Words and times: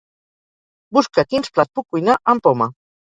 Busca 0.97 1.23
quins 1.33 1.53
plats 1.57 1.71
puc 1.81 1.85
cuinar 1.97 2.17
amb 2.35 2.45
poma. 2.49 2.69